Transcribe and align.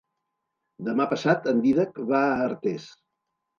Demà 0.87 1.05
passat 1.11 1.47
en 1.53 1.63
Dídac 1.67 2.01
va 2.15 2.25
a 2.33 2.35
Artés. 2.49 2.91